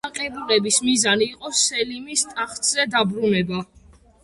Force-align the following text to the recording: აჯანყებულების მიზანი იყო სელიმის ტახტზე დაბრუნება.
აჯანყებულების 0.07 0.79
მიზანი 0.85 1.27
იყო 1.33 1.51
სელიმის 1.65 2.25
ტახტზე 2.33 2.89
დაბრუნება. 2.97 3.65